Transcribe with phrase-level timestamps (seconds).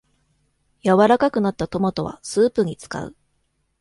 [0.81, 3.15] 柔らかくなったトマトはスープに使う